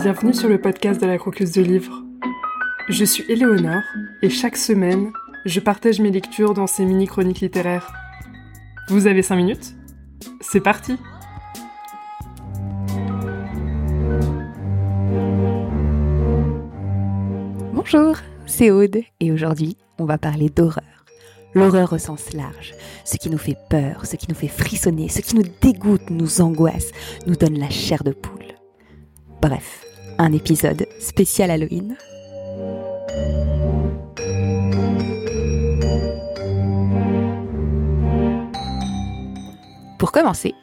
Bienvenue 0.00 0.32
sur 0.32 0.48
le 0.48 0.60
podcast 0.60 1.00
de 1.00 1.06
la 1.06 1.18
Croqueuse 1.18 1.50
de 1.50 1.60
Livres. 1.60 2.04
Je 2.88 3.04
suis 3.04 3.24
Éléonore 3.28 3.82
et 4.22 4.30
chaque 4.30 4.56
semaine, 4.56 5.10
je 5.44 5.58
partage 5.58 5.98
mes 5.98 6.12
lectures 6.12 6.54
dans 6.54 6.68
ces 6.68 6.84
mini-chroniques 6.84 7.40
littéraires. 7.40 7.92
Vous 8.90 9.08
avez 9.08 9.22
5 9.22 9.34
minutes? 9.34 9.74
C'est 10.40 10.60
parti 10.60 10.96
Bonjour, 17.72 18.18
c'est 18.46 18.70
Aude 18.70 19.00
et 19.18 19.32
aujourd'hui 19.32 19.76
on 19.98 20.04
va 20.04 20.16
parler 20.16 20.48
d'horreur. 20.48 20.84
L'horreur 21.54 21.92
au 21.92 21.98
sens 21.98 22.32
large, 22.34 22.74
ce 23.04 23.16
qui 23.16 23.30
nous 23.30 23.38
fait 23.38 23.56
peur, 23.68 24.06
ce 24.06 24.14
qui 24.14 24.26
nous 24.28 24.36
fait 24.36 24.46
frissonner, 24.46 25.08
ce 25.08 25.22
qui 25.22 25.34
nous 25.34 25.44
dégoûte, 25.60 26.08
nous 26.10 26.40
angoisse, 26.40 26.92
nous 27.26 27.34
donne 27.34 27.58
la 27.58 27.70
chair 27.70 28.04
de 28.04 28.12
poule. 28.12 28.38
Bref, 29.40 29.87
un 30.18 30.32
épisode 30.32 30.86
spécial 30.98 31.50
Halloween. 31.50 31.96
Pour 39.98 40.12
commencer, 40.12 40.54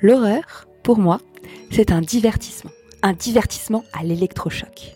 l'horreur, 0.00 0.66
pour 0.84 0.98
moi, 0.98 1.20
c'est 1.70 1.90
un 1.90 2.00
divertissement, 2.00 2.70
un 3.02 3.12
divertissement 3.12 3.84
à 3.92 4.04
l'électrochoc. 4.04 4.94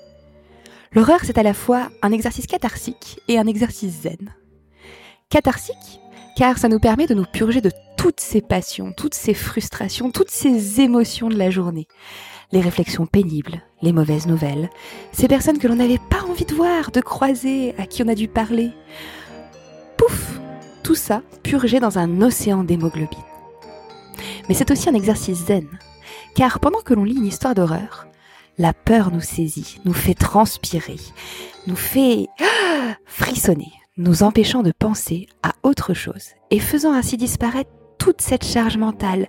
L'horreur, 0.93 1.21
c'est 1.25 1.39
à 1.39 1.43
la 1.43 1.55
fois 1.55 1.89
un 2.03 2.13
exercice 2.13 2.47
catharsique 2.47 3.21
et 3.29 3.39
un 3.39 3.47
exercice 3.47 4.03
zen. 4.03 4.35
Catharsique, 5.29 6.01
car 6.37 6.59
ça 6.59 6.69
nous 6.69 6.81
permet 6.81 7.07
de 7.07 7.15
nous 7.15 7.27
purger 7.33 7.61
de 7.61 7.73
toutes 7.97 8.21
ces 8.21 8.41
passions, 8.41 8.93
toutes 8.97 9.15
ces 9.15 9.35
frustrations, 9.35 10.11
toutes 10.11 10.31
ces 10.31 10.81
émotions 10.81 11.29
de 11.29 11.37
la 11.37 11.51
journée. 11.51 11.87
Les 12.51 12.61
réflexions 12.61 13.07
pénibles, 13.07 13.63
les 13.83 13.93
mauvaises 13.93 14.27
nouvelles, 14.27 14.71
ces 15.13 15.29
personnes 15.29 15.59
que 15.59 15.69
l'on 15.69 15.77
n'avait 15.77 15.99
pas 15.99 16.23
envie 16.29 16.45
de 16.45 16.55
voir, 16.55 16.91
de 16.91 17.01
croiser, 17.01 17.75
à 17.79 17.87
qui 17.87 18.03
on 18.03 18.09
a 18.09 18.15
dû 18.15 18.29
parler. 18.29 18.71
Pouf 19.97 20.41
Tout 20.83 20.95
ça 20.95 21.23
purgé 21.43 21.81
dans 21.81 21.99
un 21.99 22.23
océan 22.23 22.65
d'hémoglobine. 22.65 23.19
Mais 24.49 24.55
c'est 24.55 24.71
aussi 24.71 24.89
un 24.89 24.95
exercice 24.95 25.47
zen, 25.47 25.67
car 26.35 26.61
pendant 26.61 26.81
que 26.81 26.95
l'on 26.95 27.05
lit 27.05 27.17
une 27.17 27.27
histoire 27.27 27.55
d'horreur, 27.55 28.07
la 28.59 28.73
peur 28.73 29.11
nous 29.11 29.21
saisit, 29.21 29.81
nous 29.85 29.95
fait 29.95 30.15
transpirer, 30.15 30.99
nous 31.67 31.77
fait 31.77 32.27
ah, 32.41 32.97
frissonner, 33.07 33.73
nous 33.97 34.23
empêchant 34.23 34.63
de 34.63 34.73
penser 34.73 35.27
à 35.43 35.53
autre 35.63 35.95
chose 35.95 36.31
et 36.51 36.59
faisant 36.59 36.93
ainsi 36.93 37.17
disparaître 37.17 37.71
toute 37.99 38.21
cette 38.21 38.45
charge 38.45 38.77
mentale 38.77 39.29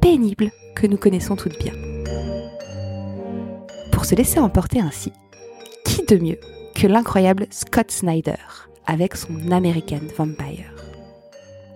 pénible 0.00 0.50
que 0.74 0.86
nous 0.86 0.98
connaissons 0.98 1.36
toutes 1.36 1.58
bien. 1.58 1.95
Se 4.06 4.14
laisser 4.14 4.38
emporter 4.38 4.78
ainsi, 4.78 5.12
qui 5.84 6.04
de 6.04 6.16
mieux 6.16 6.38
que 6.76 6.86
l'incroyable 6.86 7.48
Scott 7.50 7.90
Snyder 7.90 8.36
avec 8.86 9.16
son 9.16 9.50
American 9.50 9.98
Vampire? 10.16 10.72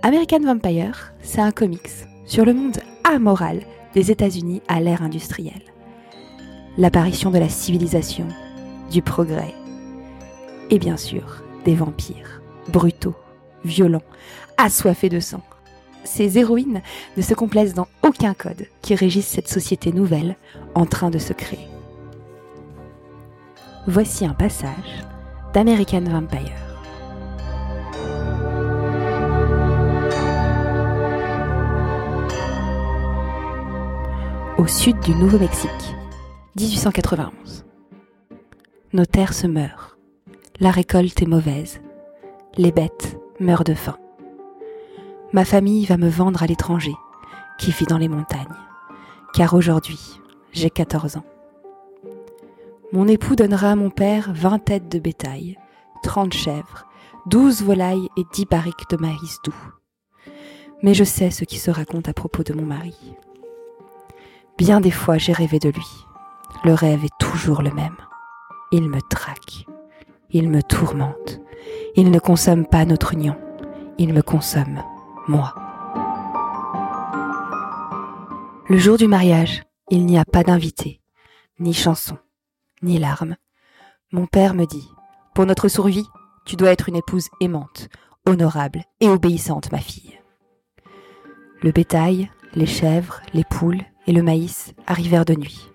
American 0.05 0.39
Vampire, 0.39 1.13
c'est 1.23 1.41
un 1.41 1.51
comics 1.51 1.91
sur 2.27 2.45
le 2.45 2.55
monde 2.55 2.79
amoral 3.03 3.63
des 3.95 4.13
États-Unis 4.13 4.63
à 4.69 4.81
l'ère 4.81 5.03
industrielle 5.03 5.65
l'apparition 6.79 7.33
de 7.33 7.39
la 7.41 7.49
civilisation, 7.49 8.29
du 8.93 9.03
progrès, 9.03 9.53
et 10.71 10.79
bien 10.79 10.97
sûr 10.97 11.43
des 11.65 11.75
vampires, 11.75 12.43
brutaux, 12.69 13.17
violents, 13.65 14.05
assoiffés 14.57 15.09
de 15.09 15.19
sang. 15.19 15.43
Ces 16.05 16.39
héroïnes 16.39 16.81
ne 17.17 17.23
se 17.23 17.35
complaisent 17.35 17.75
dans 17.75 17.89
aucun 18.05 18.35
code 18.35 18.69
qui 18.83 18.95
régisse 18.95 19.27
cette 19.27 19.49
société 19.49 19.93
nouvelle 19.93 20.37
en 20.77 20.87
train 20.87 21.11
de 21.11 21.19
se 21.19 21.33
créer. 21.33 21.67
Voici 23.87 24.27
un 24.27 24.35
passage 24.35 25.07
d'American 25.55 26.03
Vampire. 26.03 26.53
Au 34.59 34.67
sud 34.67 35.01
du 35.01 35.15
Nouveau-Mexique, 35.15 35.71
1891. 36.57 37.65
Nos 38.93 39.07
terres 39.07 39.33
se 39.33 39.47
meurent. 39.47 39.97
La 40.61 40.71
récolte 40.71 41.23
est 41.23 41.27
mauvaise. 41.27 41.81
Les 42.59 42.73
bêtes 42.73 43.19
meurent 43.41 43.65
de 43.65 43.73
faim. 43.73 43.97
Ma 45.33 45.47
famille 45.47 45.87
va 45.87 45.97
me 45.97 46.11
vendre 46.11 46.43
à 46.43 46.47
l'étranger, 46.47 46.95
qui 47.59 47.71
vit 47.71 47.87
dans 47.87 47.99
les 47.99 48.09
montagnes, 48.09 48.45
car 49.33 49.55
aujourd'hui, 49.55 50.21
j'ai 50.53 50.69
14 50.69 51.17
ans. 51.17 51.25
Mon 52.93 53.07
époux 53.07 53.37
donnera 53.37 53.71
à 53.71 53.77
mon 53.77 53.89
père 53.89 54.33
20 54.35 54.59
têtes 54.65 54.89
de 54.89 54.99
bétail, 54.99 55.57
30 56.03 56.33
chèvres, 56.33 56.87
12 57.27 57.63
volailles 57.63 58.09
et 58.17 58.25
10 58.33 58.47
barriques 58.47 58.91
de 58.91 58.97
maïs 58.97 59.39
doux. 59.45 59.55
Mais 60.83 60.93
je 60.93 61.05
sais 61.05 61.31
ce 61.31 61.45
qui 61.45 61.59
se 61.59 61.71
raconte 61.71 62.09
à 62.09 62.13
propos 62.13 62.43
de 62.43 62.53
mon 62.53 62.67
mari. 62.67 62.97
Bien 64.59 64.81
des 64.81 64.91
fois 64.91 65.19
j'ai 65.19 65.33
rêvé 65.33 65.61
de 65.61 65.69
lui. 65.69 65.87
Le 66.65 66.75
rêve 66.75 67.05
est 67.05 67.19
toujours 67.21 67.63
le 67.63 67.71
même. 67.71 67.97
Il 68.73 68.89
me 68.89 69.01
traque. 69.01 69.67
Il 70.31 70.51
me 70.51 70.63
tourmente. 70.63 71.41
Il 71.95 72.11
ne 72.11 72.19
consomme 72.19 72.67
pas 72.67 72.85
notre 72.85 73.15
union. 73.15 73.37
Il 73.99 74.13
me 74.13 74.23
consomme, 74.23 74.83
moi. 75.29 75.55
Le 78.69 78.79
jour 78.79 78.97
du 78.97 79.07
mariage, 79.07 79.63
il 79.91 80.07
n'y 80.07 80.19
a 80.19 80.25
pas 80.25 80.43
d'invité, 80.43 81.01
ni 81.59 81.73
chanson, 81.73 82.17
ni 82.83 82.99
larmes. 82.99 83.37
Mon 84.13 84.27
père 84.27 84.55
me 84.55 84.67
dit, 84.67 84.89
pour 85.35 85.47
notre 85.47 85.69
survie, 85.69 86.07
tu 86.45 86.57
dois 86.57 86.73
être 86.73 86.89
une 86.89 86.97
épouse 86.97 87.29
aimante, 87.41 87.89
honorable 88.27 88.85
et 89.01 89.09
obéissante, 89.09 89.71
ma 89.73 89.79
fille. 89.79 90.19
Le 91.63 91.73
bétail, 91.73 92.31
les 92.55 92.67
chèvres, 92.67 93.21
les 93.35 93.45
poules 93.45 93.83
et 94.07 94.13
le 94.13 94.23
maïs 94.23 94.75
arrivèrent 94.87 95.25
de 95.25 95.35
nuit. 95.35 95.71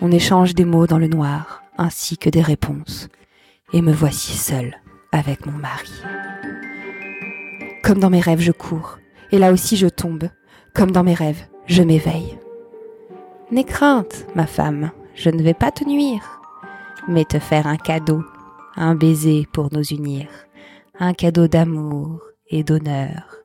On 0.00 0.10
échange 0.10 0.54
des 0.54 0.64
mots 0.64 0.86
dans 0.86 0.98
le 0.98 1.08
noir, 1.08 1.62
ainsi 1.76 2.16
que 2.16 2.30
des 2.30 2.42
réponses. 2.42 3.08
Et 3.72 3.82
me 3.82 3.92
voici 3.92 4.32
seule 4.32 4.76
avec 5.12 5.46
mon 5.46 5.52
mari. 5.52 5.92
Comme 7.82 7.98
dans 7.98 8.10
mes 8.10 8.20
rêves, 8.20 8.40
je 8.40 8.52
cours. 8.52 8.98
Et 9.30 9.38
là 9.38 9.52
aussi, 9.52 9.76
je 9.76 9.88
tombe. 9.88 10.28
Comme 10.74 10.90
dans 10.90 11.04
mes 11.04 11.14
rêves, 11.14 11.46
je 11.66 11.82
m'éveille. 11.82 12.38
N'aie 13.50 13.64
crainte, 13.64 14.26
ma 14.34 14.46
femme, 14.46 14.92
je 15.14 15.30
ne 15.30 15.42
vais 15.42 15.54
pas 15.54 15.70
te 15.70 15.84
nuire, 15.84 16.40
mais 17.08 17.24
te 17.24 17.38
faire 17.38 17.66
un 17.66 17.76
cadeau, 17.76 18.22
un 18.76 18.94
baiser 18.94 19.46
pour 19.52 19.68
nous 19.72 19.84
unir, 19.84 20.28
un 20.98 21.12
cadeau 21.14 21.48
d'amour 21.48 22.20
et 22.48 22.64
d'honneur, 22.64 23.36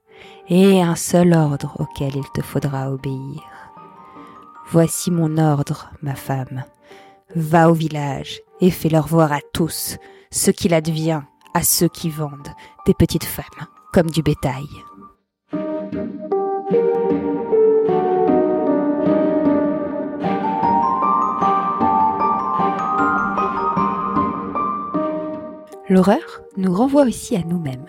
et 0.49 0.81
un 0.81 0.95
seul 0.95 1.33
ordre 1.33 1.75
auquel 1.79 2.15
il 2.15 2.29
te 2.33 2.41
faudra 2.41 2.91
obéir. 2.91 3.41
Voici 4.69 5.11
mon 5.11 5.37
ordre, 5.37 5.91
ma 6.01 6.15
femme. 6.15 6.63
Va 7.35 7.69
au 7.69 7.73
village 7.73 8.41
et 8.61 8.71
fais-leur 8.71 9.07
voir 9.07 9.31
à 9.31 9.39
tous 9.53 9.97
ce 10.31 10.51
qu'il 10.51 10.73
advient 10.73 11.21
à 11.53 11.63
ceux 11.63 11.87
qui 11.87 12.09
vendent 12.09 12.53
des 12.85 12.93
petites 12.93 13.25
femmes 13.25 13.67
comme 13.93 14.09
du 14.09 14.21
bétail. 14.21 14.67
L'horreur 25.89 26.41
nous 26.57 26.73
renvoie 26.73 27.03
aussi 27.03 27.37
à 27.37 27.43
nous-mêmes. 27.43 27.85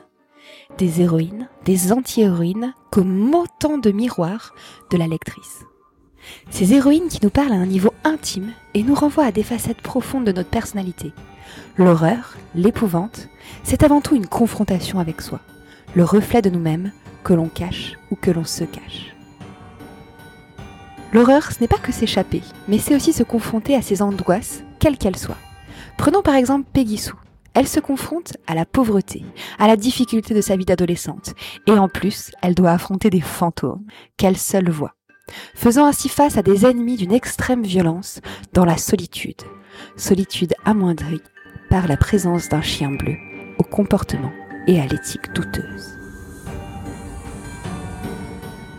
Des 0.78 1.00
héroïnes, 1.00 1.48
des 1.64 1.92
anti-héroïnes, 1.92 2.72
comme 2.92 3.34
autant 3.34 3.76
de 3.76 3.90
miroirs 3.90 4.54
de 4.92 4.96
la 4.96 5.08
lectrice. 5.08 5.64
Ces 6.50 6.74
héroïnes 6.74 7.08
qui 7.08 7.18
nous 7.24 7.30
parlent 7.30 7.52
à 7.52 7.56
un 7.56 7.66
niveau 7.66 7.92
intime 8.04 8.52
et 8.74 8.84
nous 8.84 8.94
renvoient 8.94 9.24
à 9.24 9.32
des 9.32 9.42
facettes 9.42 9.82
profondes 9.82 10.24
de 10.24 10.30
notre 10.30 10.48
personnalité. 10.48 11.12
L'horreur, 11.76 12.36
l'épouvante, 12.54 13.28
c'est 13.64 13.82
avant 13.82 14.00
tout 14.00 14.14
une 14.14 14.28
confrontation 14.28 15.00
avec 15.00 15.20
soi, 15.20 15.40
le 15.94 16.04
reflet 16.04 16.40
de 16.40 16.50
nous-mêmes 16.50 16.92
que 17.24 17.34
l'on 17.34 17.48
cache 17.48 17.94
ou 18.12 18.14
que 18.14 18.30
l'on 18.30 18.44
se 18.44 18.62
cache. 18.62 19.16
L'horreur, 21.12 21.50
ce 21.50 21.60
n'est 21.60 21.68
pas 21.68 21.78
que 21.78 21.90
s'échapper, 21.90 22.42
mais 22.68 22.78
c'est 22.78 22.94
aussi 22.94 23.12
se 23.12 23.24
confronter 23.24 23.74
à 23.74 23.82
ses 23.82 24.02
angoisses, 24.02 24.62
quelles 24.78 24.98
qu'elles 24.98 25.18
soient. 25.18 25.38
Prenons 25.96 26.22
par 26.22 26.36
exemple 26.36 26.68
Peggy 26.72 26.98
Sue. 26.98 27.14
Elle 27.58 27.66
se 27.66 27.80
confronte 27.80 28.36
à 28.46 28.54
la 28.54 28.64
pauvreté, 28.64 29.24
à 29.58 29.66
la 29.66 29.74
difficulté 29.76 30.32
de 30.32 30.40
sa 30.40 30.54
vie 30.54 30.64
d'adolescente, 30.64 31.34
et 31.66 31.72
en 31.72 31.88
plus, 31.88 32.30
elle 32.40 32.54
doit 32.54 32.70
affronter 32.70 33.10
des 33.10 33.20
fantômes 33.20 33.84
qu'elle 34.16 34.36
seule 34.36 34.70
voit 34.70 34.94
faisant 35.56 35.86
ainsi 35.86 36.08
face 36.08 36.38
à 36.38 36.42
des 36.42 36.64
ennemis 36.64 36.96
d'une 36.96 37.12
extrême 37.12 37.64
violence 37.64 38.20
dans 38.52 38.64
la 38.64 38.76
solitude, 38.76 39.42
solitude 39.96 40.54
amoindrie 40.64 41.20
par 41.68 41.88
la 41.88 41.96
présence 41.96 42.48
d'un 42.48 42.62
chien 42.62 42.92
bleu 42.92 43.16
au 43.58 43.64
comportement 43.64 44.30
et 44.68 44.80
à 44.80 44.86
l'éthique 44.86 45.32
douteuse. 45.34 45.98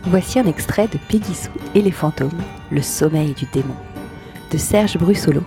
Voici 0.04 0.38
un 0.38 0.46
extrait 0.46 0.88
de 0.88 0.98
Sue 1.34 1.50
et 1.74 1.82
les 1.82 1.92
fantômes, 1.92 2.42
le 2.70 2.80
sommeil 2.80 3.34
du 3.34 3.44
démon. 3.52 3.76
de 4.50 4.56
Serge 4.56 4.96
Brussolo, 4.96 5.42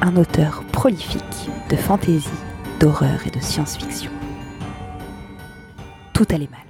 un 0.00 0.16
auteur 0.16 0.62
prolifique 0.72 1.50
de 1.68 1.76
fantaisie, 1.76 2.30
d'horreur 2.78 3.26
et 3.26 3.30
de 3.30 3.40
science-fiction. 3.40 4.10
Tout 6.12 6.26
allait 6.30 6.48
mal. 6.50 6.60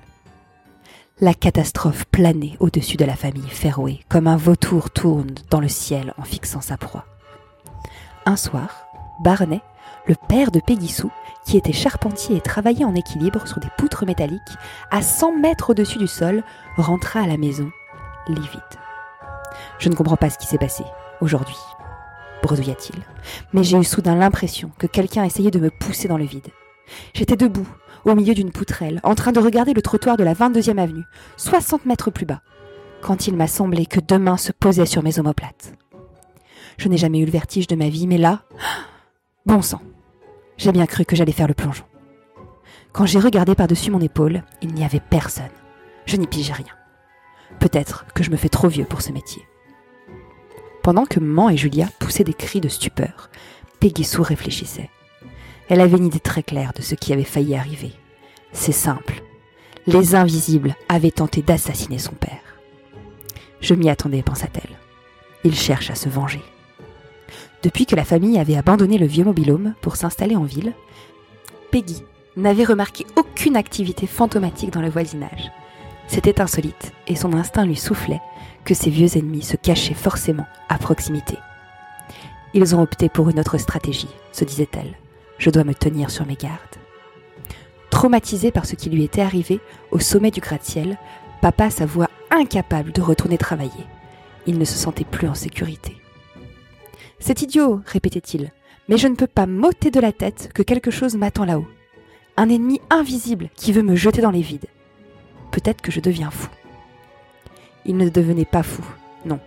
La 1.21 1.35
catastrophe 1.35 2.05
planait 2.07 2.57
au-dessus 2.61 2.97
de 2.97 3.05
la 3.05 3.17
famille 3.17 3.49
Ferrouet 3.49 4.01
comme 4.09 4.27
un 4.27 4.37
vautour 4.37 4.91
tourne 4.91 5.35
dans 5.51 5.61
le 5.61 5.69
ciel 5.69 6.15
en 6.17 6.23
fixant 6.23 6.61
sa 6.61 6.77
proie. 6.77 7.05
Un 8.25 8.37
soir, 8.37 8.87
Barnet, 9.21 9.61
le 10.07 10.15
père 10.29 10.51
de 10.51 10.61
Sue, 10.87 11.09
qui 11.45 11.57
était 11.57 11.73
charpentier 11.73 12.37
et 12.37 12.41
travaillait 12.41 12.85
en 12.85 12.95
équilibre 12.95 13.47
sur 13.47 13.59
des 13.59 13.69
poutres 13.77 14.07
métalliques 14.07 14.41
à 14.91 15.03
100 15.03 15.39
mètres 15.39 15.71
au-dessus 15.71 15.99
du 15.99 16.07
sol, 16.07 16.43
rentra 16.77 17.21
à 17.21 17.27
la 17.27 17.37
maison, 17.37 17.71
livide. 18.29 18.61
Je 19.79 19.89
ne 19.89 19.95
comprends 19.95 20.17
pas 20.17 20.31
ce 20.31 20.39
qui 20.39 20.47
s'est 20.47 20.59
passé 20.59 20.85
aujourd'hui, 21.21 21.57
bredouilla-t-il, 22.43 23.01
mais 23.53 23.65
j'ai 23.65 23.79
eu 23.79 23.85
soudain 23.85 24.15
l'impression 24.15 24.71
que 24.79 24.87
quelqu'un 24.87 25.25
essayait 25.25 25.51
de 25.51 25.61
me 25.61 25.71
pousser 25.71 26.09
dans 26.09 26.19
le 26.19 26.25
vide. 26.25 26.49
J'étais 27.15 27.37
debout, 27.37 27.69
au 28.05 28.15
milieu 28.15 28.35
d'une 28.35 28.53
poutrelle, 28.53 29.01
en 29.03 29.15
train 29.15 29.33
de 29.33 29.41
regarder 29.41 29.75
le 29.75 29.83
trottoir 29.83 30.17
de 30.17 30.25
la 30.25 30.35
22e 30.35 30.79
avenue, 30.79 31.05
60 31.37 31.87
mètres 31.87 32.11
plus 32.11 32.27
bas, 32.27 32.43
quand 33.03 33.27
il 33.27 33.37
m'a 33.37 33.47
semblé 33.47 33.87
que 33.87 34.01
deux 34.01 34.19
mains 34.19 34.37
se 34.37 34.53
posaient 34.53 34.87
sur 34.87 35.03
mes 35.03 35.19
omoplates. 35.19 35.75
Je 36.79 36.89
n'ai 36.89 36.97
jamais 36.97 37.19
eu 37.19 37.25
le 37.25 37.31
vertige 37.31 37.67
de 37.67 37.77
ma 37.77 37.89
vie, 37.89 38.07
mais 38.07 38.19
là, 38.19 38.43
bon 39.47 39.63
sang, 39.63 39.83
j'ai 40.57 40.73
bien 40.73 40.87
cru 40.87 41.05
que 41.05 41.17
j'allais 41.17 41.33
faire 41.33 41.49
le 41.49 41.55
plongeon. 41.55 41.85
Quand 42.93 43.07
j'ai 43.07 43.21
regardé 43.21 43.55
par-dessus 43.55 43.91
mon 43.91 44.01
épaule, 44.01 44.43
il 44.63 44.75
n'y 44.75 44.85
avait 44.85 45.01
personne. 45.01 45.45
Je 46.07 46.17
n'y 46.17 46.27
pigeais 46.27 46.53
rien. 46.53 46.75
Peut-être 47.61 48.07
que 48.15 48.23
je 48.23 48.31
me 48.31 48.37
fais 48.37 48.49
trop 48.49 48.69
vieux 48.69 48.85
pour 48.85 49.03
ce 49.03 49.13
métier. 49.13 49.43
Pendant 50.89 51.05
que 51.05 51.21
maman 51.21 51.51
et 51.51 51.57
Julia 51.59 51.87
poussaient 51.99 52.25
des 52.25 52.33
cris 52.33 52.63
de 52.63 52.69
stupeur, 52.71 53.29
Peggy 53.79 54.05
Sue 54.05 54.23
réfléchissait. 54.23 54.89
Elle 55.69 55.83
avait 55.83 55.99
une 55.99 56.07
idée 56.07 56.19
très 56.19 56.43
claire 56.43 56.73
de 56.75 56.81
ce 56.81 56.95
qui 56.95 57.13
avait 57.13 57.25
failli 57.25 57.55
arriver. 57.55 57.93
C'est 58.53 58.73
simple. 58.73 59.23
Les 59.87 60.15
invisibles 60.15 60.75
avaient 60.89 61.11
tenté 61.11 61.43
d'assassiner 61.43 61.99
son 61.99 62.13
père. 62.13 62.41
Je 63.61 63.75
m'y 63.75 63.91
attendais, 63.91 64.23
pensa-t-elle. 64.23 64.79
Il 65.45 65.55
cherche 65.55 65.91
à 65.91 65.95
se 65.95 66.09
venger. 66.09 66.41
Depuis 67.63 67.85
que 67.85 67.95
la 67.95 68.07
famille 68.07 68.39
avait 68.39 68.57
abandonné 68.57 68.97
le 68.97 69.05
vieux 69.05 69.25
mobilhome 69.25 69.75
pour 69.83 69.97
s'installer 69.97 70.37
en 70.37 70.45
ville, 70.45 70.73
Peggy 71.71 72.03
n'avait 72.39 72.65
remarqué 72.65 73.05
aucune 73.17 73.57
activité 73.57 74.07
fantomatique 74.07 74.73
dans 74.73 74.81
le 74.81 74.89
voisinage. 74.89 75.51
C'était 76.09 76.41
insolite 76.41 76.93
et 77.07 77.15
son 77.15 77.35
instinct 77.35 77.67
lui 77.67 77.77
soufflait 77.77 78.21
que 78.65 78.75
ses 78.75 78.91
vieux 78.91 79.17
ennemis 79.17 79.43
se 79.43 79.57
cachaient 79.57 79.95
forcément 79.95 80.47
à 80.69 80.79
proximité. 80.79 81.37
Ils 82.55 82.75
ont 82.75 82.83
opté 82.83 83.09
pour 83.09 83.29
une 83.29 83.39
autre 83.39 83.59
stratégie, 83.59 84.09
se 84.33 84.45
disait-elle. 84.45 84.97
Je 85.39 85.51
dois 85.51 85.65
me 85.65 85.75
tenir 85.75 86.11
sur 86.11 86.27
mes 86.27 86.35
gardes. 86.35 86.59
Traumatisé 87.91 88.51
par 88.51 88.65
ce 88.67 88.75
qui 88.75 88.91
lui 88.91 89.05
était 89.05 89.21
arrivé 89.21 89.61
au 89.91 89.99
sommet 89.99 90.31
du 90.31 90.41
gratte-ciel, 90.41 90.99
papa 91.41 91.71
s'avoua 91.71 92.09
incapable 92.31 92.93
de 92.93 93.03
retourner 93.03 93.39
travailler. 93.39 93.87
Il 94.47 94.59
ne 94.59 94.65
se 94.65 94.75
sentait 94.75 95.05
plus 95.05 95.29
en 95.29 95.35
sécurité. 95.35 95.97
C'est 97.21 97.43
idiot, 97.43 97.81
répétait-il, 97.87 98.53
mais 98.89 98.97
je 98.97 99.09
ne 99.09 99.15
peux 99.15 99.27
pas 99.27 99.47
m'ôter 99.47 99.91
de 99.91 100.01
la 100.01 100.13
tête 100.13 100.51
que 100.55 100.63
quelque 100.63 100.91
chose 100.91 101.17
m'attend 101.17 101.45
là-haut. 101.45 101.69
Un 102.37 102.49
ennemi 102.49 102.81
invisible 102.91 103.51
qui 103.57 103.73
veut 103.73 103.83
me 103.83 103.97
jeter 103.97 104.23
dans 104.23 104.31
les 104.31 104.43
vides. 104.43 104.69
Peut-être 105.51 105.81
que 105.81 105.91
je 105.91 106.01
deviens 106.01 106.31
fou. 106.31 106.49
Il 107.85 107.97
ne 107.97 108.09
devenait 108.09 108.45
pas 108.45 108.63
fou, 108.63 108.85
non. 109.25 109.41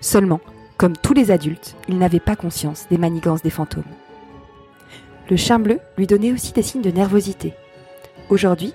Seulement, 0.00 0.40
comme 0.76 0.96
tous 0.96 1.14
les 1.14 1.30
adultes, 1.30 1.76
il 1.88 1.98
n'avait 1.98 2.20
pas 2.20 2.36
conscience 2.36 2.86
des 2.90 2.98
manigances 2.98 3.42
des 3.42 3.50
fantômes. 3.50 3.82
Le 5.30 5.36
chien 5.36 5.58
bleu 5.58 5.80
lui 5.96 6.06
donnait 6.06 6.32
aussi 6.32 6.52
des 6.52 6.62
signes 6.62 6.82
de 6.82 6.90
nervosité. 6.90 7.54
Aujourd'hui, 8.28 8.74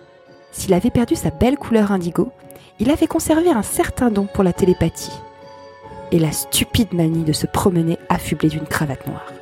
s'il 0.52 0.74
avait 0.74 0.90
perdu 0.90 1.16
sa 1.16 1.30
belle 1.30 1.58
couleur 1.58 1.92
indigo, 1.92 2.32
il 2.80 2.92
avait 2.92 3.08
conservé 3.08 3.50
un 3.50 3.64
certain 3.64 4.10
don 4.10 4.26
pour 4.26 4.44
la 4.44 4.54
télépathie 4.54 5.12
et 6.12 6.20
la 6.20 6.32
stupide 6.32 6.94
manie 6.94 7.24
de 7.24 7.34
se 7.34 7.48
promener 7.48 7.98
affublé 8.10 8.50
d'une 8.50 8.66
cravate 8.66 9.06
noire. 9.08 9.34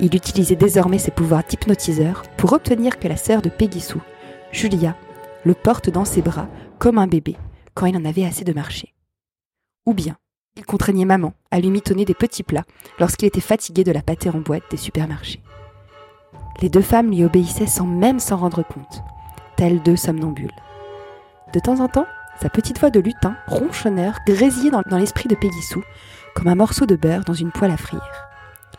Il 0.00 0.14
utilisait 0.14 0.56
désormais 0.56 0.98
ses 0.98 1.10
pouvoirs 1.10 1.42
d'hypnotiseur 1.48 2.22
pour 2.36 2.52
obtenir 2.52 2.98
que 2.98 3.08
la 3.08 3.16
sœur 3.16 3.42
de 3.42 3.48
Peggy 3.48 3.80
Sue, 3.80 3.98
Julia, 4.52 4.94
le 5.44 5.54
porte 5.54 5.90
dans 5.90 6.04
ses 6.04 6.22
bras 6.22 6.48
comme 6.78 6.98
un 6.98 7.06
bébé 7.06 7.36
quand 7.74 7.86
il 7.86 7.96
en 7.96 8.04
avait 8.04 8.24
assez 8.24 8.44
de 8.44 8.52
marcher. 8.52 8.94
Ou 9.86 9.94
bien, 9.94 10.16
il 10.56 10.66
contraignait 10.66 11.04
maman 11.04 11.34
à 11.50 11.60
lui 11.60 11.70
mitonner 11.70 12.04
des 12.04 12.14
petits 12.14 12.42
plats 12.42 12.64
lorsqu'il 12.98 13.28
était 13.28 13.40
fatigué 13.40 13.84
de 13.84 13.92
la 13.92 14.02
pâtée 14.02 14.30
en 14.30 14.40
boîte 14.40 14.64
des 14.70 14.76
supermarchés. 14.76 15.42
Les 16.60 16.68
deux 16.68 16.82
femmes 16.82 17.10
lui 17.10 17.24
obéissaient 17.24 17.66
sans 17.66 17.86
même 17.86 18.18
s'en 18.18 18.36
rendre 18.36 18.64
compte, 18.64 19.02
telles 19.56 19.82
deux 19.82 19.96
somnambules. 19.96 20.50
De 21.54 21.60
temps 21.60 21.80
en 21.80 21.88
temps, 21.88 22.06
sa 22.40 22.50
petite 22.50 22.78
voix 22.80 22.90
de 22.90 23.00
lutin, 23.00 23.36
ronchonneur, 23.46 24.18
grésillait 24.26 24.70
dans, 24.70 24.98
l'esprit 24.98 25.28
de 25.28 25.36
Sue, 25.60 25.78
comme 26.34 26.48
un 26.48 26.54
morceau 26.54 26.86
de 26.86 26.96
beurre 26.96 27.24
dans 27.24 27.34
une 27.34 27.52
poêle 27.52 27.70
à 27.70 27.76
frire. 27.76 28.28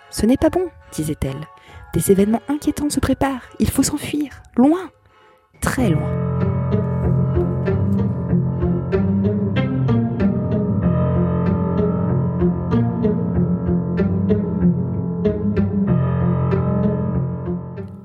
Ce 0.10 0.26
n'est 0.26 0.38
pas 0.38 0.50
bon, 0.50 0.68
disait-elle. 0.92 1.48
Des 1.94 2.12
événements 2.12 2.42
inquiétants 2.48 2.90
se 2.90 3.00
préparent. 3.00 3.50
Il 3.60 3.70
faut 3.70 3.84
s'enfuir. 3.84 4.42
Loin. 4.56 4.92
Très 5.62 5.90
loin. 5.90 6.29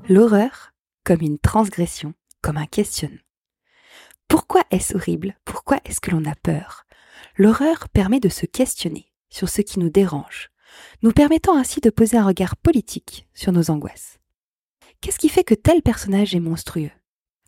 L'horreur 0.06 0.72
comme 1.02 1.22
une 1.22 1.38
transgression, 1.38 2.12
comme 2.42 2.58
un 2.58 2.66
questionnement. 2.66 3.22
Pourquoi 4.28 4.62
est-ce 4.70 4.94
horrible? 4.94 5.34
Pourquoi 5.46 5.78
est-ce 5.86 6.02
que 6.02 6.10
l'on 6.10 6.26
a 6.26 6.34
peur? 6.34 6.84
L'horreur 7.38 7.88
permet 7.88 8.20
de 8.20 8.28
se 8.28 8.44
questionner 8.44 9.10
sur 9.30 9.48
ce 9.48 9.62
qui 9.62 9.78
nous 9.78 9.88
dérange, 9.88 10.50
nous 11.02 11.12
permettant 11.12 11.56
ainsi 11.56 11.80
de 11.80 11.88
poser 11.88 12.18
un 12.18 12.26
regard 12.26 12.58
politique 12.58 13.26
sur 13.32 13.50
nos 13.52 13.70
angoisses. 13.70 14.18
Qu'est-ce 15.00 15.18
qui 15.18 15.30
fait 15.30 15.42
que 15.42 15.54
tel 15.54 15.80
personnage 15.80 16.34
est 16.34 16.40
monstrueux? 16.40 16.92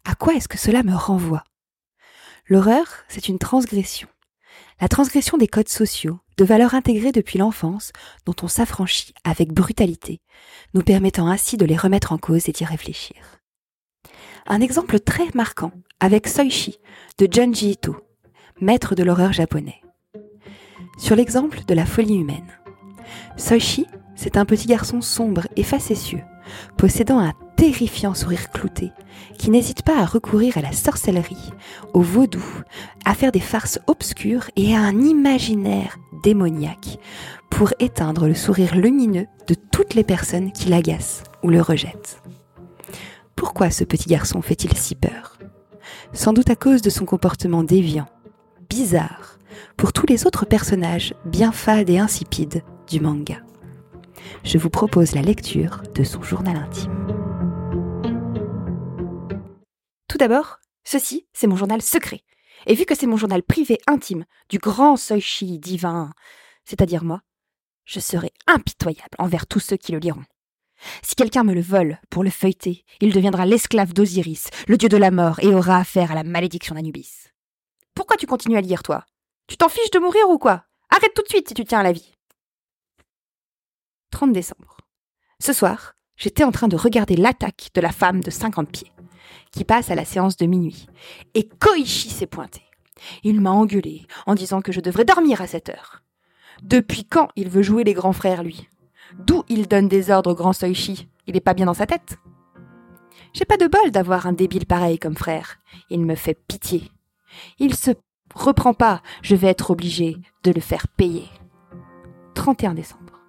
À 0.06 0.14
quoi 0.14 0.34
est-ce 0.34 0.48
que 0.48 0.58
cela 0.58 0.82
me 0.82 0.94
renvoie? 0.94 1.44
L'horreur, 2.48 2.86
c'est 3.08 3.28
une 3.28 3.38
transgression. 3.38 4.08
La 4.80 4.88
transgression 4.88 5.38
des 5.38 5.48
codes 5.48 5.70
sociaux, 5.70 6.20
de 6.36 6.44
valeurs 6.44 6.74
intégrées 6.74 7.12
depuis 7.12 7.38
l'enfance, 7.38 7.92
dont 8.26 8.34
on 8.42 8.48
s'affranchit 8.48 9.14
avec 9.24 9.52
brutalité, 9.52 10.20
nous 10.74 10.82
permettant 10.82 11.28
ainsi 11.28 11.56
de 11.56 11.64
les 11.64 11.76
remettre 11.76 12.12
en 12.12 12.18
cause 12.18 12.48
et 12.48 12.52
d'y 12.52 12.64
réfléchir. 12.64 13.16
Un 14.46 14.60
exemple 14.60 15.00
très 15.00 15.28
marquant 15.34 15.72
avec 15.98 16.28
Soichi 16.28 16.78
de 17.18 17.26
Junji 17.30 17.70
Ito, 17.70 17.96
maître 18.60 18.94
de 18.94 19.02
l'horreur 19.02 19.32
japonais. 19.32 19.80
Sur 20.98 21.16
l'exemple 21.16 21.64
de 21.66 21.74
la 21.74 21.86
folie 21.86 22.16
humaine. 22.16 22.52
Soichi, 23.38 23.86
c'est 24.14 24.36
un 24.36 24.44
petit 24.44 24.66
garçon 24.66 25.00
sombre 25.00 25.48
et 25.56 25.62
facétieux, 25.62 26.22
possédant 26.76 27.18
un 27.18 27.32
terrifiant 27.56 28.14
sourire 28.14 28.50
clouté, 28.50 28.92
qui 29.38 29.50
n'hésite 29.50 29.82
pas 29.82 29.98
à 29.98 30.04
recourir 30.04 30.58
à 30.58 30.62
la 30.62 30.72
sorcellerie, 30.72 31.52
au 31.94 32.00
vaudou, 32.00 32.44
à 33.04 33.14
faire 33.14 33.32
des 33.32 33.40
farces 33.40 33.78
obscures 33.86 34.50
et 34.56 34.74
à 34.74 34.80
un 34.80 35.00
imaginaire 35.00 35.98
démoniaque 36.22 36.98
pour 37.50 37.72
éteindre 37.78 38.28
le 38.28 38.34
sourire 38.34 38.74
lumineux 38.76 39.26
de 39.48 39.54
toutes 39.54 39.94
les 39.94 40.04
personnes 40.04 40.52
qui 40.52 40.68
l'agacent 40.68 41.22
ou 41.42 41.48
le 41.48 41.60
rejettent. 41.60 42.20
Pourquoi 43.34 43.70
ce 43.70 43.84
petit 43.84 44.08
garçon 44.08 44.42
fait-il 44.42 44.76
si 44.76 44.94
peur? 44.94 45.38
Sans 46.12 46.32
doute 46.32 46.50
à 46.50 46.56
cause 46.56 46.82
de 46.82 46.90
son 46.90 47.04
comportement 47.04 47.62
déviant, 47.62 48.06
bizarre, 48.68 49.38
pour 49.76 49.92
tous 49.92 50.06
les 50.06 50.26
autres 50.26 50.46
personnages 50.46 51.14
bien 51.24 51.52
fades 51.52 51.90
et 51.90 51.98
insipides 51.98 52.62
du 52.88 53.00
manga. 53.00 53.36
Je 54.44 54.58
vous 54.58 54.70
propose 54.70 55.14
la 55.14 55.22
lecture 55.22 55.82
de 55.94 56.04
son 56.04 56.22
journal 56.22 56.56
intime. 56.56 57.25
Tout 60.08 60.18
d'abord, 60.18 60.58
ceci, 60.84 61.26
c'est 61.32 61.46
mon 61.46 61.56
journal 61.56 61.82
secret. 61.82 62.22
Et 62.66 62.74
vu 62.74 62.84
que 62.84 62.94
c'est 62.94 63.06
mon 63.06 63.16
journal 63.16 63.42
privé 63.42 63.78
intime 63.86 64.24
du 64.48 64.58
grand 64.58 64.96
Soichi 64.96 65.58
divin, 65.58 66.12
c'est-à-dire 66.64 67.04
moi, 67.04 67.20
je 67.84 68.00
serai 68.00 68.32
impitoyable 68.46 69.16
envers 69.18 69.46
tous 69.46 69.60
ceux 69.60 69.76
qui 69.76 69.92
le 69.92 69.98
liront. 69.98 70.24
Si 71.02 71.14
quelqu'un 71.14 71.44
me 71.44 71.54
le 71.54 71.60
vole 71.60 71.98
pour 72.10 72.22
le 72.22 72.30
feuilleter, 72.30 72.84
il 73.00 73.12
deviendra 73.12 73.46
l'esclave 73.46 73.92
d'Osiris, 73.92 74.48
le 74.68 74.76
dieu 74.76 74.88
de 74.88 74.96
la 74.96 75.10
mort, 75.10 75.40
et 75.40 75.54
aura 75.54 75.78
affaire 75.78 76.12
à 76.12 76.14
la 76.14 76.24
malédiction 76.24 76.74
d'Anubis. 76.74 77.28
Pourquoi 77.94 78.16
tu 78.16 78.26
continues 78.26 78.58
à 78.58 78.60
lire, 78.60 78.82
toi? 78.82 79.04
Tu 79.46 79.56
t'en 79.56 79.68
fiches 79.68 79.90
de 79.90 79.98
mourir 79.98 80.28
ou 80.28 80.38
quoi? 80.38 80.64
Arrête 80.90 81.14
tout 81.14 81.22
de 81.22 81.28
suite 81.28 81.48
si 81.48 81.54
tu 81.54 81.64
tiens 81.64 81.80
à 81.80 81.82
la 81.82 81.92
vie. 81.92 82.12
30 84.10 84.32
décembre. 84.32 84.78
Ce 85.40 85.52
soir, 85.52 85.94
j'étais 86.16 86.44
en 86.44 86.52
train 86.52 86.68
de 86.68 86.76
regarder 86.76 87.16
l'attaque 87.16 87.70
de 87.74 87.80
la 87.80 87.92
femme 87.92 88.20
de 88.20 88.30
50 88.30 88.70
pieds, 88.70 88.92
qui 89.52 89.64
passe 89.64 89.90
à 89.90 89.94
la 89.94 90.04
séance 90.04 90.36
de 90.36 90.46
minuit, 90.46 90.86
et 91.34 91.48
Koichi 91.48 92.10
s'est 92.10 92.26
pointé. 92.26 92.62
Il 93.22 93.40
m'a 93.40 93.50
engueulé 93.50 94.06
en 94.26 94.34
disant 94.34 94.60
que 94.60 94.72
je 94.72 94.80
devrais 94.80 95.04
dormir 95.04 95.40
à 95.40 95.46
cette 95.46 95.68
heure. 95.68 96.02
Depuis 96.62 97.04
quand 97.04 97.28
il 97.36 97.48
veut 97.48 97.62
jouer 97.62 97.84
les 97.84 97.94
grands 97.94 98.12
frères, 98.12 98.42
lui? 98.42 98.68
D'où 99.18 99.44
il 99.48 99.68
donne 99.68 99.88
des 99.88 100.10
ordres 100.10 100.32
au 100.32 100.34
grand 100.34 100.52
Soichi? 100.52 101.08
Il 101.26 101.36
est 101.36 101.40
pas 101.40 101.54
bien 101.54 101.66
dans 101.66 101.74
sa 101.74 101.86
tête? 101.86 102.18
J'ai 103.32 103.44
pas 103.44 103.58
de 103.58 103.66
bol 103.66 103.90
d'avoir 103.90 104.26
un 104.26 104.32
débile 104.32 104.66
pareil 104.66 104.98
comme 104.98 105.16
frère. 105.16 105.58
Il 105.90 106.00
me 106.00 106.14
fait 106.14 106.38
pitié. 106.48 106.90
Il 107.58 107.74
se 107.74 107.90
reprend 108.34 108.74
pas, 108.74 109.02
je 109.22 109.36
vais 109.36 109.48
être 109.48 109.70
obligé 109.70 110.16
de 110.42 110.50
le 110.50 110.60
faire 110.60 110.88
payer. 110.88 111.28
31 112.34 112.74
décembre. 112.74 113.20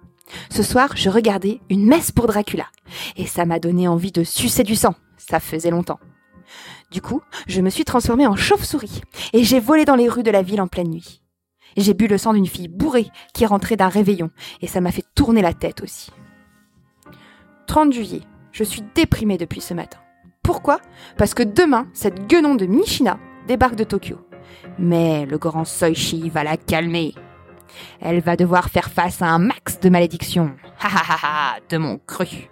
Ce 0.50 0.62
soir, 0.62 0.96
je 0.96 1.10
regardais 1.10 1.60
une 1.70 1.86
messe 1.86 2.12
pour 2.12 2.26
Dracula, 2.26 2.66
et 3.16 3.26
ça 3.26 3.44
m'a 3.44 3.58
donné 3.58 3.88
envie 3.88 4.12
de 4.12 4.24
sucer 4.24 4.62
du 4.62 4.76
sang. 4.76 4.94
Ça 5.18 5.40
faisait 5.40 5.70
longtemps. 5.70 6.00
Du 6.90 7.02
coup, 7.02 7.20
je 7.46 7.60
me 7.60 7.68
suis 7.68 7.84
transformée 7.84 8.26
en 8.26 8.36
chauve-souris, 8.36 9.02
et 9.34 9.44
j'ai 9.44 9.60
volé 9.60 9.84
dans 9.84 9.96
les 9.96 10.08
rues 10.08 10.22
de 10.22 10.30
la 10.30 10.42
ville 10.42 10.62
en 10.62 10.68
pleine 10.68 10.88
nuit. 10.88 11.22
J'ai 11.76 11.92
bu 11.92 12.06
le 12.06 12.16
sang 12.16 12.32
d'une 12.32 12.46
fille 12.46 12.68
bourrée 12.68 13.10
qui 13.34 13.44
rentrait 13.44 13.76
d'un 13.76 13.88
réveillon, 13.88 14.30
et 14.62 14.66
ça 14.66 14.80
m'a 14.80 14.90
fait 14.90 15.04
tourner 15.14 15.42
la 15.42 15.52
tête 15.52 15.82
aussi. 15.82 16.10
30 17.66 17.92
juillet, 17.92 18.22
je 18.52 18.64
suis 18.64 18.82
déprimée 18.94 19.36
depuis 19.36 19.60
ce 19.60 19.74
matin. 19.74 19.98
Pourquoi? 20.42 20.80
Parce 21.18 21.34
que 21.34 21.42
demain, 21.42 21.86
cette 21.92 22.26
guenon 22.26 22.54
de 22.54 22.64
Mishina 22.64 23.18
débarque 23.46 23.76
de 23.76 23.84
Tokyo. 23.84 24.16
Mais 24.78 25.26
le 25.26 25.36
grand 25.36 25.66
Soichi 25.66 26.30
va 26.30 26.42
la 26.42 26.56
calmer. 26.56 27.14
Elle 28.00 28.20
va 28.20 28.36
devoir 28.36 28.70
faire 28.70 28.90
face 28.90 29.20
à 29.20 29.26
un 29.26 29.38
max 29.38 29.78
de 29.80 29.90
malédictions. 29.90 30.56
Ha 30.80 30.88
ha 30.88 31.02
ha 31.06 31.18
ha, 31.22 31.56
de 31.68 31.76
mon 31.76 31.98
cru. 31.98 32.48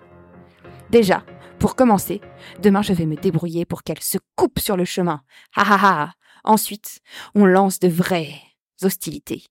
Déjà, 0.90 1.24
pour 1.58 1.74
commencer, 1.74 2.20
demain 2.62 2.82
je 2.82 2.92
vais 2.92 3.06
me 3.06 3.16
débrouiller 3.16 3.64
pour 3.64 3.82
qu'elle 3.82 4.02
se 4.02 4.18
coupe 4.36 4.58
sur 4.58 4.76
le 4.76 4.84
chemin. 4.84 5.22
Ha 5.56 5.62
ha 5.62 5.78
ha. 5.82 6.12
Ensuite, 6.44 7.00
on 7.34 7.44
lance 7.44 7.80
de 7.80 7.88
vraies 7.88 8.34
hostilités. 8.82 9.44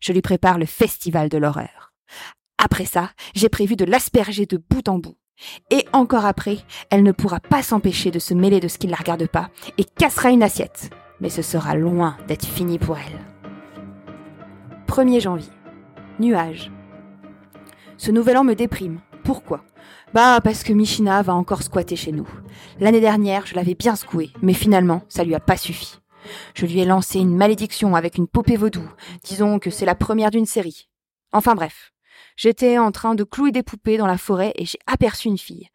Je 0.00 0.12
lui 0.12 0.22
prépare 0.22 0.58
le 0.58 0.66
festival 0.66 1.28
de 1.28 1.38
l'horreur. 1.38 1.92
Après 2.58 2.84
ça, 2.84 3.10
j'ai 3.34 3.48
prévu 3.48 3.76
de 3.76 3.84
l'asperger 3.84 4.46
de 4.46 4.56
bout 4.56 4.88
en 4.88 4.98
bout. 4.98 5.16
Et 5.70 5.86
encore 5.92 6.26
après, 6.26 6.58
elle 6.90 7.02
ne 7.02 7.12
pourra 7.12 7.40
pas 7.40 7.62
s'empêcher 7.62 8.10
de 8.10 8.18
se 8.18 8.34
mêler 8.34 8.60
de 8.60 8.68
ce 8.68 8.78
qui 8.78 8.86
ne 8.86 8.92
la 8.92 8.98
regarde 8.98 9.26
pas 9.26 9.50
et 9.78 9.84
cassera 9.84 10.30
une 10.30 10.42
assiette. 10.42 10.90
Mais 11.20 11.30
ce 11.30 11.42
sera 11.42 11.74
loin 11.74 12.16
d'être 12.28 12.46
fini 12.46 12.78
pour 12.78 12.98
elle. 12.98 13.20
1er 14.86 15.20
janvier. 15.20 15.52
Nuage. 16.18 16.70
Ce 17.96 18.10
nouvel 18.10 18.36
an 18.36 18.44
me 18.44 18.54
déprime. 18.54 19.00
Pourquoi? 19.24 19.64
Bah 20.14 20.42
parce 20.44 20.62
que 20.62 20.74
Michina 20.74 21.22
va 21.22 21.34
encore 21.34 21.62
squatter 21.62 21.96
chez 21.96 22.12
nous. 22.12 22.28
L'année 22.78 23.00
dernière, 23.00 23.46
je 23.46 23.54
l'avais 23.54 23.74
bien 23.74 23.96
secoué, 23.96 24.30
mais 24.42 24.52
finalement, 24.52 25.02
ça 25.08 25.24
lui 25.24 25.34
a 25.34 25.40
pas 25.40 25.56
suffi. 25.56 26.00
Je 26.54 26.66
lui 26.66 26.80
ai 26.80 26.84
lancé 26.84 27.18
une 27.18 27.34
malédiction 27.34 27.96
avec 27.96 28.18
une 28.18 28.28
poupée 28.28 28.56
vaudou. 28.56 28.86
Disons 29.24 29.58
que 29.58 29.70
c'est 29.70 29.86
la 29.86 29.94
première 29.94 30.30
d'une 30.30 30.46
série. 30.46 30.90
Enfin 31.32 31.54
bref. 31.54 31.92
J'étais 32.36 32.76
en 32.78 32.92
train 32.92 33.14
de 33.14 33.24
clouer 33.24 33.52
des 33.52 33.62
poupées 33.62 33.96
dans 33.96 34.06
la 34.06 34.18
forêt 34.18 34.52
et 34.56 34.66
j'ai 34.66 34.78
aperçu 34.86 35.28
une 35.28 35.38
fille. 35.38 35.68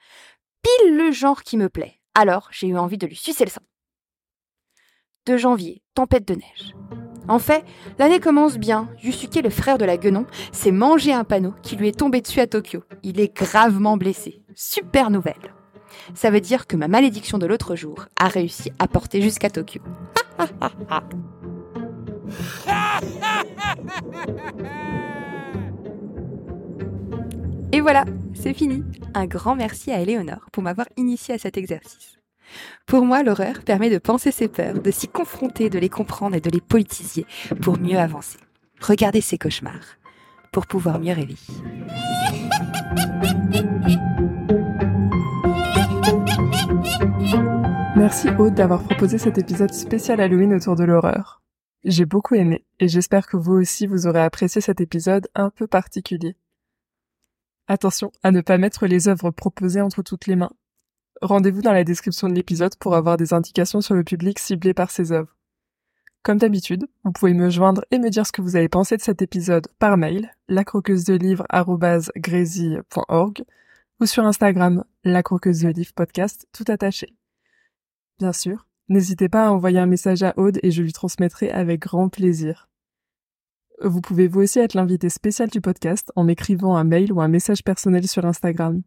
Pile 0.61 0.95
le 0.95 1.11
genre 1.11 1.41
qui 1.41 1.57
me 1.57 1.69
plaît. 1.69 1.99
Alors, 2.13 2.49
j'ai 2.51 2.67
eu 2.67 2.77
envie 2.77 2.97
de 2.97 3.07
lui 3.07 3.15
sucer 3.15 3.43
le 3.43 3.49
sein. 3.49 3.61
2 5.25 5.37
janvier, 5.37 5.81
tempête 5.93 6.27
de 6.27 6.35
neige. 6.35 6.73
En 7.27 7.39
fait, 7.39 7.65
l'année 7.99 8.19
commence 8.19 8.57
bien. 8.57 8.89
Yusuke, 9.03 9.41
le 9.43 9.49
frère 9.49 9.77
de 9.77 9.85
la 9.85 9.97
guenon, 9.97 10.25
s'est 10.51 10.71
mangé 10.71 11.13
un 11.13 11.23
panneau 11.23 11.53
qui 11.61 11.75
lui 11.75 11.87
est 11.89 11.99
tombé 11.99 12.21
dessus 12.21 12.39
à 12.39 12.47
Tokyo. 12.47 12.83
Il 13.03 13.19
est 13.19 13.35
gravement 13.35 13.97
blessé. 13.97 14.41
Super 14.55 15.09
nouvelle. 15.09 15.53
Ça 16.13 16.29
veut 16.29 16.41
dire 16.41 16.67
que 16.67 16.77
ma 16.77 16.87
malédiction 16.87 17.37
de 17.37 17.45
l'autre 17.45 17.75
jour 17.75 18.05
a 18.17 18.27
réussi 18.27 18.71
à 18.79 18.87
porter 18.87 19.21
jusqu'à 19.21 19.49
Tokyo. 19.49 19.81
Et 27.73 27.81
voilà, 27.81 28.05
c'est 28.33 28.53
fini. 28.53 28.83
Un 29.13 29.25
grand 29.25 29.55
merci 29.55 29.91
à 29.91 29.99
Éléonore 29.99 30.47
pour 30.51 30.63
m'avoir 30.63 30.87
initié 30.95 31.35
à 31.35 31.37
cet 31.37 31.57
exercice. 31.57 32.17
Pour 32.85 33.05
moi, 33.05 33.23
l'horreur 33.23 33.61
permet 33.65 33.89
de 33.89 33.97
penser 33.97 34.31
ses 34.31 34.47
peurs, 34.47 34.81
de 34.81 34.91
s'y 34.91 35.07
confronter, 35.07 35.69
de 35.69 35.79
les 35.79 35.89
comprendre 35.89 36.35
et 36.35 36.41
de 36.41 36.49
les 36.49 36.61
politiser 36.61 37.25
pour 37.61 37.79
mieux 37.79 37.97
avancer. 37.97 38.39
Regardez 38.81 39.21
ces 39.21 39.37
cauchemars 39.37 39.97
pour 40.51 40.67
pouvoir 40.67 40.99
mieux 40.99 41.13
rêver. 41.13 41.35
Merci 47.95 48.29
Aude 48.37 48.53
d'avoir 48.53 48.83
proposé 48.83 49.17
cet 49.17 49.37
épisode 49.37 49.73
spécial 49.73 50.21
Halloween 50.21 50.53
autour 50.53 50.75
de 50.75 50.83
l'horreur. 50.83 51.41
J'ai 51.83 52.05
beaucoup 52.05 52.35
aimé 52.35 52.63
et 52.79 52.87
j'espère 52.87 53.27
que 53.27 53.37
vous 53.37 53.53
aussi 53.53 53.87
vous 53.87 54.07
aurez 54.07 54.21
apprécié 54.21 54.61
cet 54.61 54.81
épisode 54.81 55.27
un 55.35 55.49
peu 55.49 55.67
particulier. 55.67 56.35
Attention 57.67 58.11
à 58.23 58.31
ne 58.31 58.41
pas 58.41 58.57
mettre 58.57 58.87
les 58.87 59.07
œuvres 59.07 59.31
proposées 59.31 59.81
entre 59.81 60.03
toutes 60.03 60.27
les 60.27 60.35
mains. 60.35 60.51
Rendez-vous 61.21 61.61
dans 61.61 61.73
la 61.73 61.83
description 61.83 62.29
de 62.29 62.33
l'épisode 62.33 62.75
pour 62.75 62.95
avoir 62.95 63.17
des 63.17 63.33
indications 63.33 63.81
sur 63.81 63.95
le 63.95 64.03
public 64.03 64.39
ciblé 64.39 64.73
par 64.73 64.91
ces 64.91 65.11
œuvres. 65.11 65.35
Comme 66.23 66.37
d'habitude, 66.37 66.87
vous 67.03 67.11
pouvez 67.11 67.33
me 67.33 67.49
joindre 67.49 67.83
et 67.89 67.99
me 67.99 68.09
dire 68.09 68.27
ce 68.27 68.31
que 68.31 68.41
vous 68.41 68.55
avez 68.55 68.69
pensé 68.69 68.97
de 68.97 69.01
cet 69.01 69.21
épisode 69.21 69.67
par 69.79 69.97
mail, 69.97 70.31
lacroqueusedelivre.org 70.49 73.43
ou 73.99 74.05
sur 74.05 74.25
Instagram, 74.25 74.83
la 75.03 75.21
de 75.21 75.93
podcast, 75.93 76.47
tout 76.51 76.65
attaché. 76.67 77.13
Bien 78.19 78.33
sûr, 78.33 78.67
n'hésitez 78.89 79.29
pas 79.29 79.47
à 79.47 79.51
envoyer 79.51 79.79
un 79.79 79.85
message 79.85 80.21
à 80.21 80.33
Aude 80.37 80.59
et 80.63 80.71
je 80.71 80.83
lui 80.83 80.93
transmettrai 80.93 81.49
avec 81.49 81.81
grand 81.81 82.09
plaisir. 82.09 82.69
Vous 83.81 84.01
pouvez 84.01 84.27
vous 84.27 84.41
aussi 84.41 84.59
être 84.59 84.73
l'invité 84.73 85.09
spécial 85.09 85.49
du 85.49 85.61
podcast 85.61 86.11
en 86.15 86.23
m'écrivant 86.23 86.75
un 86.75 86.83
mail 86.83 87.13
ou 87.13 87.21
un 87.21 87.27
message 87.27 87.63
personnel 87.63 88.07
sur 88.07 88.25
Instagram. 88.25 88.81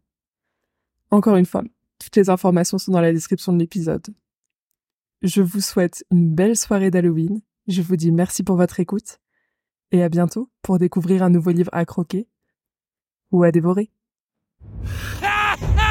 Encore 1.09 1.37
une 1.37 1.45
fois, 1.45 1.63
toutes 2.01 2.15
les 2.15 2.29
informations 2.29 2.79
sont 2.79 2.91
dans 2.91 3.01
la 3.01 3.13
description 3.13 3.53
de 3.53 3.59
l'épisode. 3.59 4.05
Je 5.21 5.41
vous 5.43 5.61
souhaite 5.61 6.03
une 6.09 6.33
belle 6.33 6.57
soirée 6.57 6.89
d'Halloween. 6.89 7.41
Je 7.67 7.83
vous 7.83 7.95
dis 7.95 8.11
merci 8.11 8.43
pour 8.43 8.55
votre 8.55 8.79
écoute. 8.79 9.19
Et 9.91 10.01
à 10.01 10.09
bientôt 10.09 10.49
pour 10.63 10.79
découvrir 10.79 11.21
un 11.21 11.29
nouveau 11.29 11.51
livre 11.51 11.69
à 11.73 11.85
croquer 11.85 12.27
ou 13.31 13.43
à 13.43 13.51
dévorer. 13.51 13.91